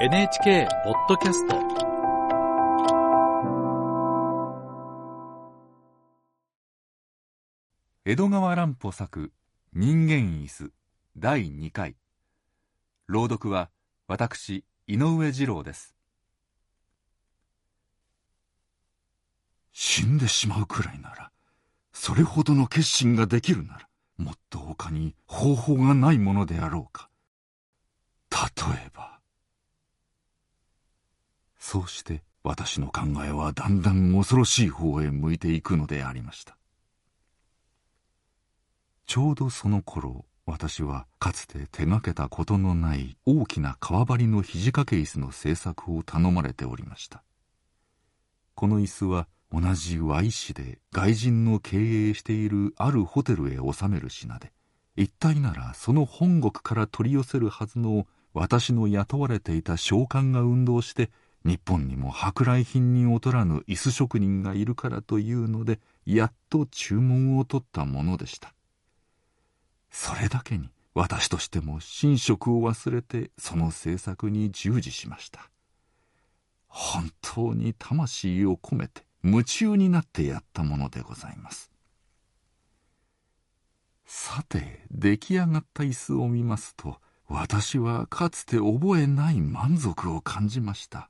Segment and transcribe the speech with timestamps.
[0.00, 1.56] NHK ポッドキャスト。
[8.04, 9.32] 江戸川乱歩作
[9.72, 10.70] 人間椅子
[11.16, 11.96] 第2回。
[13.08, 13.70] 朗読は
[14.06, 15.96] 私井上二郎です。
[19.72, 21.32] 死んでしまうくらいなら
[21.92, 27.10] それほどの決心ができるならもっと他に方法がないものであろうか。
[28.30, 28.38] 例
[28.86, 29.07] えば
[31.70, 36.56] そうして私の考えはだんだん恐ろしい方へ向いていくのでありました。
[39.04, 47.22] ちょうどその頃私はかつて手がけたことのない大きな革張りの肘掛け椅子の製作を頼まれておりました。
[48.54, 51.76] この椅子は同じ Y 市で外人の経
[52.08, 54.52] 営しているあるホテルへ収める品で
[54.96, 61.10] 一体ならその本国から取り寄せるはずの私の雇われていた商館が運動して
[61.48, 68.52] 日本にも舶来品に劣らぬ椅子職人がいるからというのでやっと注文を取ったものでした。
[69.90, 75.48] それだけに私としても寝食を忘れてその制作に従事しました。
[76.66, 81.70] 本当に魂を込めて夢中になってやったものでございます。
[84.04, 91.08] さて出来上がった椅子を見ますと私はかつて覚えない満足を感じました。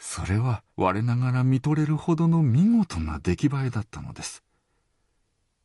[0.00, 4.42] それは我ながら見とれるほどの見事な出来栄えだったのです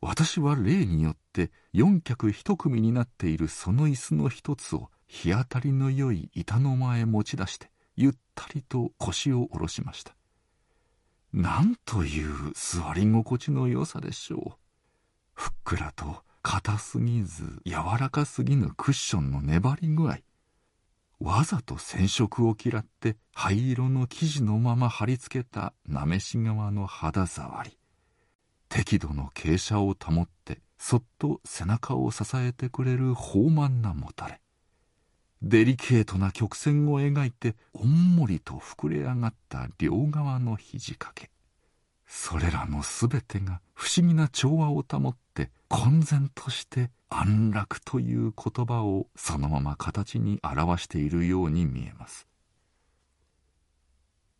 [0.01, 10.15] 私は例によって四脚一組になっているその椅子の一つを日当たりの良い板の間へ持ち出してゆったりと腰を下ろしました
[11.35, 14.59] なんという座り心地の良さでしょう。
[15.33, 20.19] ふっくらと硬すぎず柔らかすぎぬクッションの粘り具合。
[21.25, 27.79] わざと染色を嫌って灰色の生地のまま貼り付けたなめし側の肌触り。
[28.69, 34.39] 適度の傾斜を保ってそっと背中を支えてくれる豊満なもたれ。
[35.41, 41.31] デリケートな曲線を描いておんもりと膨れ上がった両側の肘掛け
[42.17, 52.25] それらのすべてが不思議な調和を保って混然として安楽という言葉をそのまま形に表しているように見えます。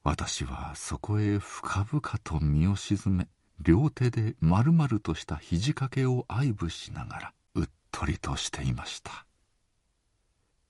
[0.03, 3.27] 私はそこへ深々と身を沈め
[3.59, 9.25] 両手で丸々とした肘掛けを愛撫しながらうっとりとしていました。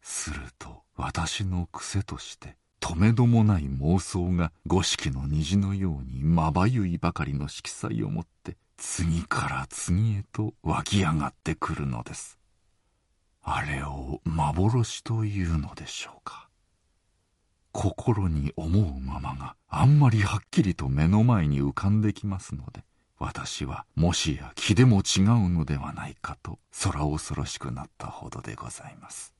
[0.01, 2.57] すると私の癖として
[2.87, 12.37] とめどもない妄想が五色の虹のようにまばゆいばかりの色彩を持って次から次へと湧き上がってくるのです。
[13.41, 16.47] あれを幻というのでしょうか。
[17.71, 22.83] 心に思うままがあんまりはっきりと目の前に浮かんできますので
[23.17, 29.34] 私はもしや気でも違うのではないかと空恐ろしくなったほどでございます。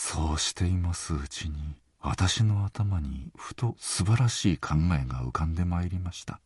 [0.00, 1.56] そうしていますうちに
[2.00, 6.40] 私の頭にふと素晴らしい考えが浮かんでまいりました。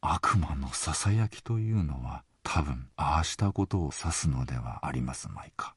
[0.00, 5.74] 悪魔のささやきというのは多分ああしたことを指すのではありますまいか。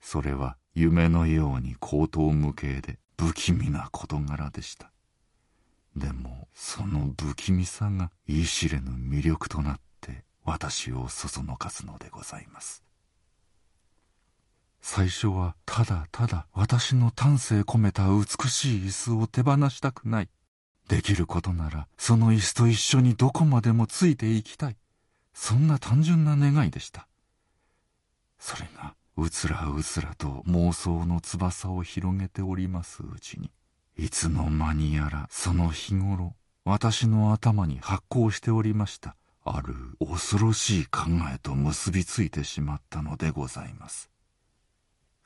[0.00, 4.90] それは夢のように高等無形で不気味な事柄でした。
[5.94, 12.87] でもその不気味さが言い知れぬ魅力となって私をそそのかすのでございます。
[14.90, 20.30] 最初はただただ私の丹精込めた美しい椅子を手放したくない。
[20.88, 24.78] できることならその椅子と一緒にどこまでもついていきたい。
[25.34, 27.06] そんな単純な願いでした。
[28.38, 33.50] それがうつらうつらと妄想の翼を広げておりますうちに、
[33.98, 36.34] いつの間にやらその日頃、
[36.64, 39.16] 私の頭に発行しておりました。
[39.44, 44.08] ある恐ろしい考えと結びついてしまったのでございます。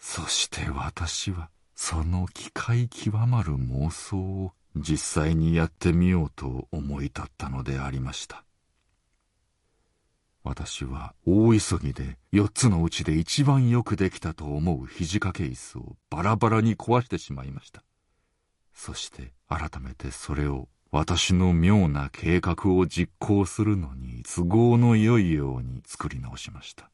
[0.04, 8.44] そして私はその機械極まる妄想を実際にやってみようと思い立ったのでありました。
[10.42, 17.84] 私は大急ぎで4つのうちで一番よくできたと思う肘掛け椅子をバラバラに壊してしまいました。
[18.74, 26.90] そして改めてそれを私の妙な計画を実行するのに都合の良いように作り直しました。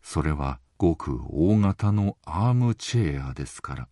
[0.00, 3.88] それはごく大型のアームチェアですから、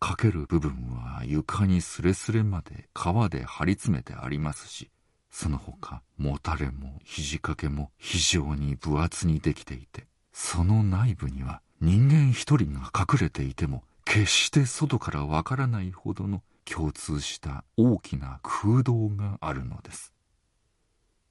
[0.00, 4.90] かける部分は床にすれすれまで革で張り詰めてありますし、
[5.30, 20.12] その他、もたれも肘掛けも非常に分厚にできていて、その内部には人間一人が隠れていても決して外からわからないほどの共通した大きな空洞があるのです。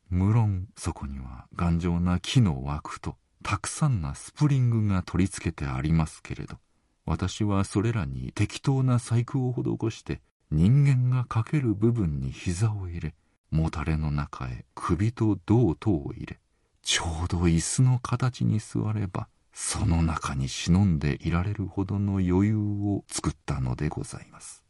[0.10, 6.58] 無論そこには頑丈な木の枠とたくさんなスプリングが取り付けてありますけれど
[7.06, 10.22] 私はそれらに適当な細工を施して
[10.52, 13.16] 人間がかける部分に膝を入れ
[13.50, 16.40] もたれの中へ首と胴等を入れ
[16.84, 24.64] ちょうど椅子の形に座ればその中に忍んでいられるほどの余裕を作ったのでございます。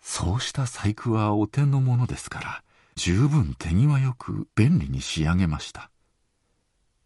[0.00, 2.64] そうした細工はお手のものですから
[2.96, 5.89] 十分手際よく便利に仕上げました。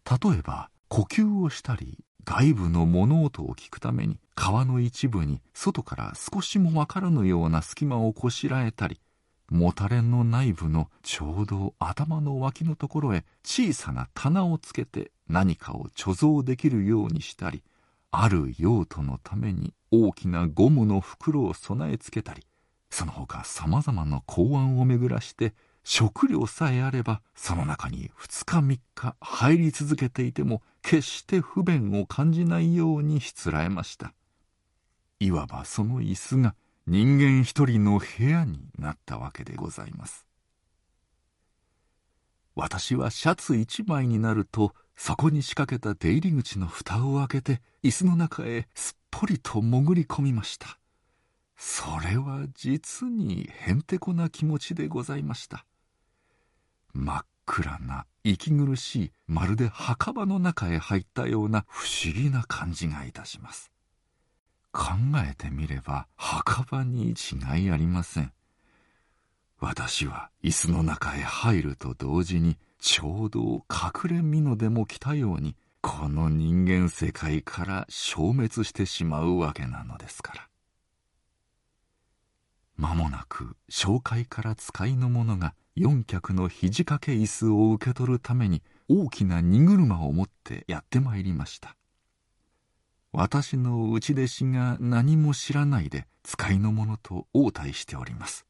[0.09, 8.99] 例えば呼吸をしたり外部の物音を聞くために川の一部に外から少しもわからぬような隙間をこしらえたり
[9.49, 17.63] もたれの内部のちょうど頭の脇のところへ小さな棚をつけて何かを貯蔵できるようにしたり
[18.11, 22.43] ある用途のために大きなゴムの袋を備え付けたり
[22.89, 25.53] その他さまざまな公安を巡らして
[25.87, 34.11] 食料さえあればその中に2日3日入り続けていても決して不便を感じないようにしつらえました。
[35.19, 36.55] いわばその椅子が
[36.87, 40.25] 人間一人の部屋になったわけでございます。
[42.55, 50.79] 私はシャツ一枚になるとそこに仕掛けた出入り口の蓋を開けて椅子の中へすっぽりと潜り込みました。
[51.57, 55.63] それは実にへんてこな気持ちでございました。
[56.95, 63.69] 真っ暗な息苦しいまるで墓場の中へ入ったような不思議な感じがいたします。
[64.71, 64.91] 考
[65.29, 68.31] えてみれば墓場に違いありません。
[69.59, 80.47] 私は椅子の中へ入ると同時にちょうど隠れ身のでも来たようにこの人間世界から消滅してしまうわけなのですから。
[82.77, 91.75] 間もなく紹介から使いの者が四脚の肘掛け椅子を受け取るために大きな荷車を持ってやってまいりました。
[93.11, 98.45] 私の内弟子が何も知らないで使いの者と応対しております。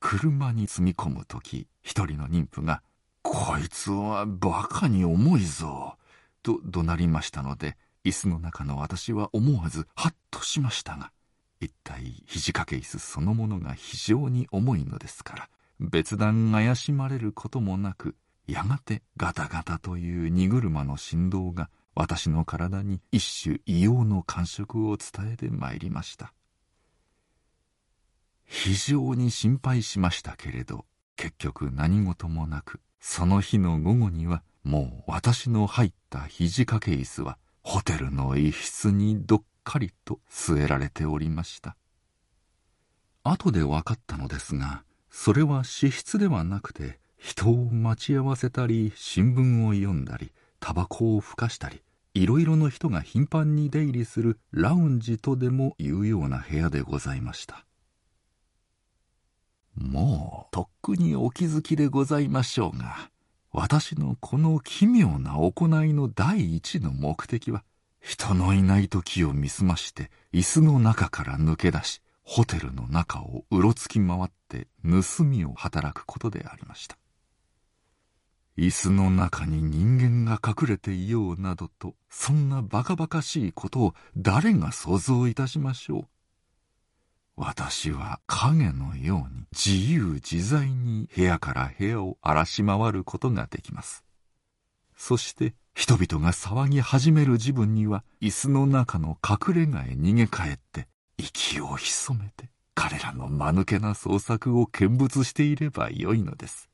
[0.00, 2.82] 車に積み込む時一人の妊婦が
[3.22, 5.96] 「こいつはバカに重いぞ」
[6.42, 11.12] と怒鳴りましたので椅子の中の私は思わずハッとしましたが
[11.60, 15.48] 一体肘掛け椅子そのものが非常に重いのですから
[15.90, 18.14] 別段怪しまれることもなく
[18.46, 26.32] やがてガタガタという荷車の振動が私の体に一種異様の感触を伝えてまいりました。
[28.44, 30.84] 非常に心配しましたけれど
[31.16, 41.76] 結局何事もなくその日の午後にはもう私の入った肘掛け椅子はホテルの一室にどっかりと据えられておりました。
[43.24, 51.82] 後で分かったのですがそれは私室ではなくて人を待ち合わせたり新聞を読んだりタバコをふかしたり
[52.14, 57.64] いろいろの人が頻繁に出入りするラウンジとでもいうような部屋でございました。
[59.74, 63.10] もうとっくにお気づきでございましょうが
[63.52, 67.64] 私のこの奇妙な行いの第一の目的は
[68.00, 76.98] 人のいない時を見すまして椅子の中から抜け出しホテルの中をうろつき回って盗みを働くことでありました。
[78.58, 86.06] 椅子の中に人間が隠れていようなどとそんなバカバカしいことを誰が想像いたしましょう。
[87.34, 94.04] 私は影のように自由自在に部屋から部屋を荒らし回ることができます。
[94.94, 106.68] そして人々が騒ぎ始める自分には椅子の中の隠れ家へ逃げ帰って息を潜めて彼らの間抜けな創作を見物していればよいのです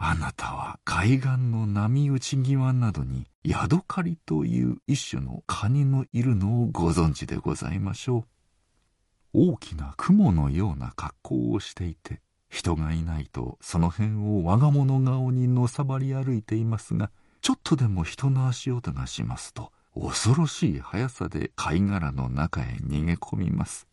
[0.00, 8.24] あなたは海岸の波打ち際などにヤドカリという一種のカニのいるのをご存知でございましょう。
[9.32, 23.87] 大きな雲のような格好をしていて、人がいないとその辺を我が物顔にのさばり歩いていますが、ちょっとでも人の足音がしますと、恐ろしい速さで貝殻の中へ逃げ込みます。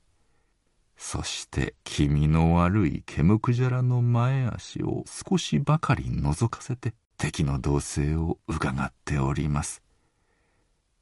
[0.98, 9.82] そして気味の悪い毛むくじゃらの前足を少しばかり覗かせて敵の動静を伺っております。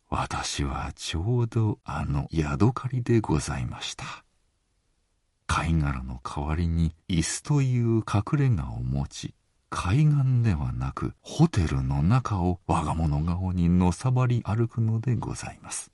[0.09, 4.05] 私はちょうどあのヤドカリでございました。
[5.47, 9.33] 貝殻の代わりに椅子という隠れ家を持ち、
[9.75, 15.91] 海岸ではなくホテルの中を我が物顔にのさばり歩くのでございます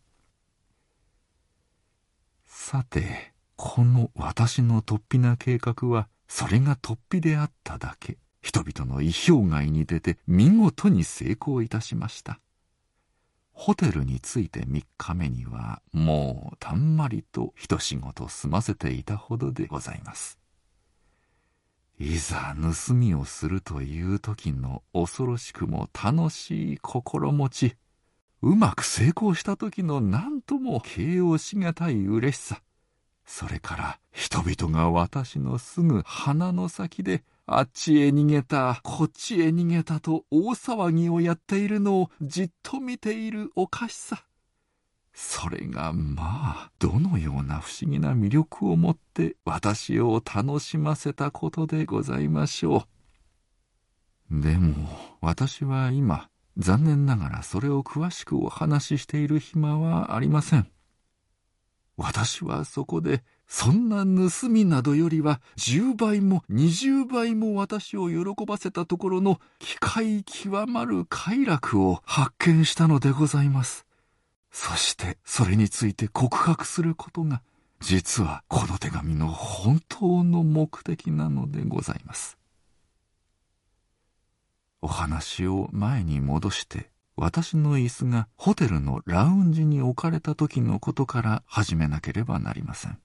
[2.45, 8.17] さてこの私の突飛な計画はそれが突飛であっただけ。
[8.41, 12.39] 人々の意表外に出て見事に成功いたしました。
[13.51, 20.39] ホテルに着いて3日目にはもうたんまりと一仕事済ませていたほどでございます。
[21.99, 27.75] いざ盗みをするという時の恐ろしくも楽しい心持ち。
[28.41, 32.61] うまく成功した時の何とも形容しがたい嬉しさ。
[33.31, 44.25] それから人々が私のすぐ鼻の先であっちへ逃げた、こっちへ逃げたと大騒ぎをやっているのをじっと見ているおかしさ。
[45.13, 52.87] それがまあ、どのような不思議な魅力を持って私を楽しませたことでございましょ
[54.31, 54.41] う。
[54.41, 54.89] でも、
[55.21, 60.67] 私は今、残念ながらそれを詳しくお話ししている暇はありません。
[61.99, 73.85] 私はそこでそんな盗みなどよりは10倍も20倍も私を喜ばせたところの機械極まる快楽を発見したのでございます。
[74.49, 77.41] そしてそれについて告白することが
[77.81, 82.37] 実はこの手紙の本当の目的なのでございます。
[84.81, 92.97] お話を前に戻して私の椅子がホテルのラウンジに置かれた時のことから始めなければなりません。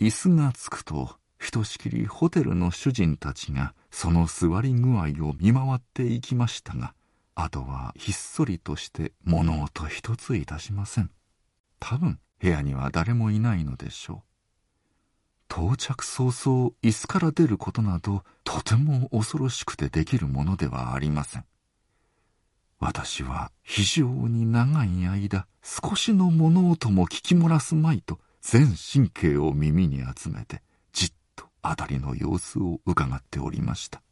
[0.00, 6.94] 椅子がつくとひとしきりホテルの主人たちがその座り具合を見回っていきましたが
[7.36, 11.12] あとはひっそりとして物音一ついたしません。
[11.78, 14.18] 多分部屋には誰もいないのでしょう。
[15.48, 21.44] 到着早々椅子から出ることなどとても恐ろしくてできるものではありません。
[22.84, 30.60] 私は非常に長い間少しの物音も聞き漏らすまいと全神経を耳に集めて
[30.92, 34.02] じっと辺りの様子を伺っておりました。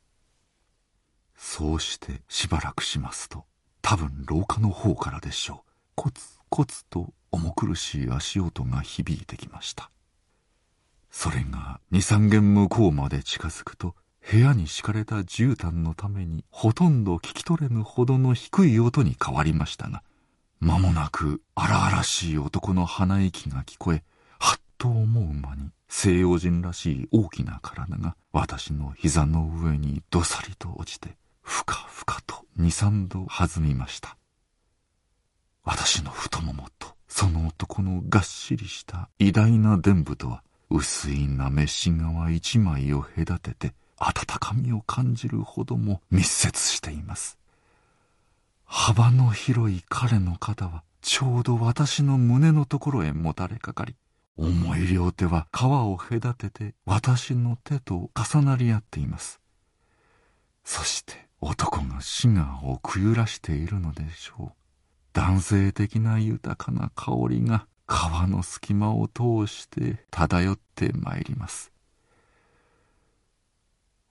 [1.36, 3.44] そうしてしばらくしますと
[3.82, 5.70] 多分廊下の方からでしょう。
[5.94, 9.90] コツコツと重苦しい足音が響いてきました。
[11.10, 13.94] それが二三軒向こうまで近づくと
[14.30, 20.02] 部屋に敷かれた絨毯のためにほとんど聞き取れぬほどの低い音に変わりましたが
[20.60, 24.04] 間もなく荒々しい男の鼻息が聞こえ
[24.38, 34.16] はっと思う間に西洋人らしい大きな体が私の膝の上にどさりと落ちてふかふかと二三度弾みました。
[35.64, 43.74] 私の太ももとその男のがっしりした偉大な伝部とは薄いなめし側一枚を隔てて
[44.04, 47.38] 温かみを感じるほども密接しています。
[48.64, 53.94] 幅の広い彼の肩はちょうど私の胸のところへもたれかかり
[54.36, 59.40] 重い両手は皮を隔てて私の手と重なり合っています。
[60.64, 64.52] そして男がシガーをくゆらしているのでしょう。
[65.12, 67.92] 男性的な豊かな香りが皮
[68.28, 71.70] の隙間を通して漂ってまいります。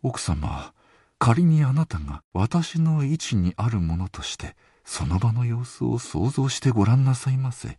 [0.03, 0.73] 奥様
[1.19, 7.77] 仮にあなたが私の位置にあるものとしてその場の様子を想像してごらんなさいませ。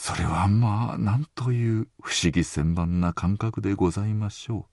[0.00, 4.64] それはまあなんという不思議千万な感覚でございましょう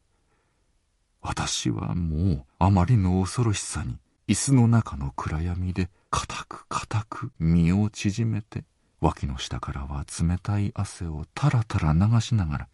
[1.21, 8.65] 私はもうあまりの恐ろしさに椅子の中の暗闇で固く固く身を縮めて
[9.01, 12.67] 脇の下からは冷たい汗をたらたら流しながら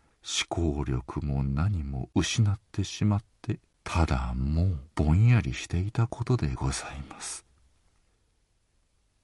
[0.49, 7.45] 思考力も何も失ってしまってただもうぼんやりしていたことでございます。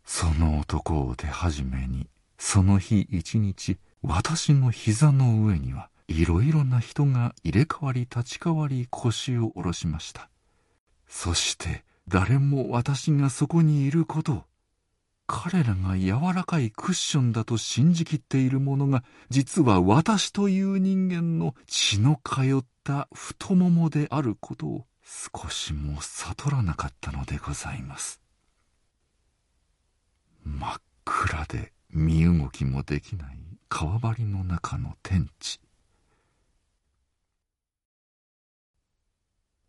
[0.04, 10.30] その男を手始めにその日一日私の膝の上にはいろいろな人が入れ替わり立ち替わり腰を下ろしました。
[11.08, 14.44] そして誰も私がそこにいることを
[15.28, 28.22] 彼らが柔らかいクッションだと信じきっているものが実は私という人間の血の通った太ももであることを少しも悟らなかったのでございます。
[30.46, 33.38] 真っ暗で身動きもできない。
[33.70, 35.60] 川張りの中の天地。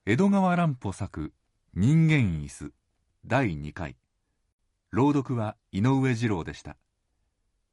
[0.07, 1.33] 江戸川乱歩作
[1.75, 2.73] 人間椅子
[3.27, 3.97] 第2回。
[4.91, 6.79] 朗読は井上二郎でした。